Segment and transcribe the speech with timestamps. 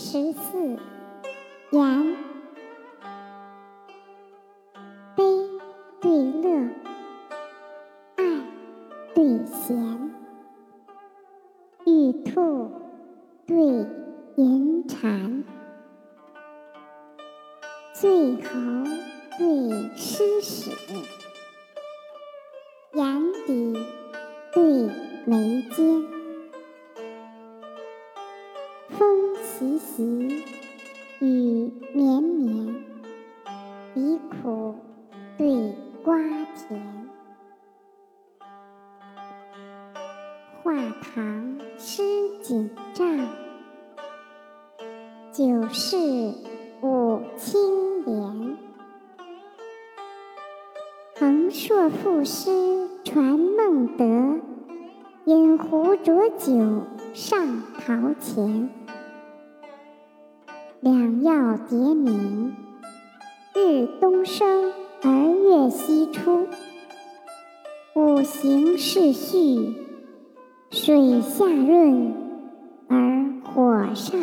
[0.00, 0.78] 十四，
[1.72, 2.16] 言，
[5.16, 5.24] 悲
[6.00, 6.70] 对乐，
[8.14, 8.24] 爱
[9.12, 10.12] 对嫌，
[11.84, 12.70] 玉兔
[13.44, 13.56] 对
[14.36, 15.42] 银蟾，
[17.92, 18.50] 醉猴
[19.36, 20.70] 对诗史，
[22.92, 23.74] 眼底
[24.54, 24.62] 对
[25.26, 26.17] 眉间。
[29.58, 30.44] 习习，
[31.18, 32.76] 雨绵绵，
[33.92, 34.76] 鼻苦
[35.36, 36.16] 对瓜
[36.54, 36.80] 甜。
[40.62, 42.04] 画堂诗
[42.40, 43.26] 锦帐，
[45.32, 45.96] 九世
[46.80, 48.56] 五清廉。
[51.16, 54.40] 横槊赋诗传孟德，
[55.24, 58.70] 饮壶浊酒上陶潜。
[60.80, 62.54] 两曜叠明，
[63.52, 66.46] 日东升而月西出；
[67.96, 69.74] 五行是序，
[70.70, 72.14] 水下润
[72.86, 74.20] 而火上